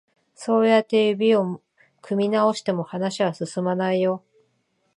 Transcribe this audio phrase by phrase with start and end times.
[0.33, 1.61] そうやって指を
[2.01, 4.23] 組み直しても、話は進まないよ。